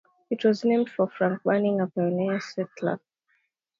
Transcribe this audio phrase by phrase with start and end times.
[0.31, 2.99] It was named for Frank Bruning, a pioneer settler.